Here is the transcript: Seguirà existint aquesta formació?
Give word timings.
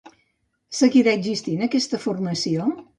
Seguirà 0.79 1.15
existint 1.21 1.63
aquesta 1.69 2.05
formació? 2.11 2.73